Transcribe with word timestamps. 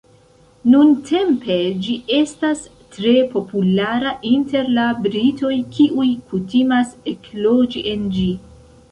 Nuntempe 0.73 1.57
ĝi 1.87 1.97
estas 2.19 2.63
tre 2.95 3.11
populara 3.33 4.13
inter 4.29 4.71
la 4.77 4.85
britoj 5.03 5.51
kiuj 5.75 6.07
kutimas 6.31 6.95
ekloĝi 7.13 7.85
en 7.93 8.09
ĝi. 8.17 8.27